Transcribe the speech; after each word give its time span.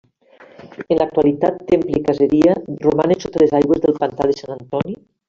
En 0.93 0.97
l'actualitat, 1.01 1.59
temple 1.71 1.99
i 1.99 2.03
caseria 2.07 2.55
romanen 2.87 3.21
sota 3.25 3.45
les 3.45 3.55
aigües 3.61 3.85
del 3.85 3.95
pantà 4.01 4.29
de 4.33 4.39
Sant 4.41 4.57
Antoni. 4.57 4.97